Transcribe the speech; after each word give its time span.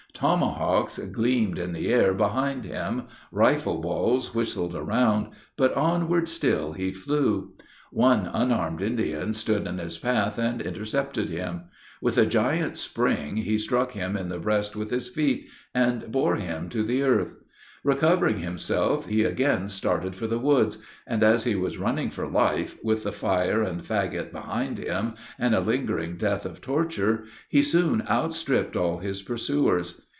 Tomahawks 0.13 0.99
gleamed 1.11 1.57
in 1.57 1.73
the 1.73 1.91
air 1.91 2.13
behind 2.13 2.63
him 2.63 3.07
rifle 3.31 3.81
balls 3.81 4.35
whistled 4.35 4.75
around 4.75 5.29
but 5.57 5.73
onward 5.75 6.29
still 6.29 6.73
he 6.73 6.91
flew. 6.93 7.53
One 7.91 8.29
unarmed 8.31 8.83
Indian 8.83 9.33
stood 9.33 9.65
in 9.65 9.79
his 9.79 9.97
path 9.97 10.37
and 10.37 10.61
intercepted 10.61 11.29
him. 11.29 11.63
With 12.03 12.19
a 12.19 12.27
giant 12.27 12.77
spring, 12.77 13.37
he 13.37 13.57
struck 13.57 13.93
him 13.93 14.15
in 14.15 14.29
the 14.29 14.37
breast 14.37 14.75
with 14.75 14.91
his 14.91 15.09
feet, 15.09 15.49
and 15.73 16.11
bore 16.11 16.35
him 16.35 16.69
to 16.69 16.83
the 16.83 17.01
earth. 17.01 17.37
Recovering 17.83 18.37
himself, 18.41 19.07
he 19.07 19.23
again 19.23 19.67
started 19.69 20.13
for 20.15 20.27
the 20.27 20.37
woods, 20.37 20.77
and, 21.07 21.23
as 21.23 21.45
he 21.45 21.55
was 21.55 21.79
running 21.79 22.11
for 22.11 22.27
life 22.27 22.77
with 22.83 23.01
the 23.05 23.11
fire 23.11 23.63
and 23.63 23.81
faggot 23.81 24.31
behind 24.31 24.77
him, 24.77 25.15
and 25.39 25.55
a 25.55 25.59
lingering 25.61 26.15
death 26.15 26.45
of 26.45 26.61
torture 26.61 27.23
he 27.49 27.63
soon 27.63 28.03
outstripped 28.07 28.75
all 28.75 28.99
his 28.99 29.23
pursuers. 29.23 30.01